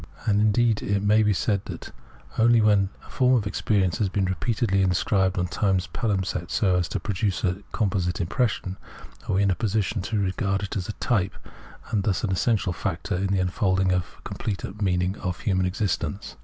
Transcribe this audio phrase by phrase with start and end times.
[0.25, 1.91] And, indeed, it may be said that
[2.39, 6.75] only when a form of experience has been repeatedly in sc]?ibed upon time's pahmpsest so
[6.75, 8.77] as to produce a composite impression,
[9.29, 11.35] are we in a position to regard it as a type,
[11.91, 16.35] and thus an essential factor in the unfolding of the complete meaning of human experience.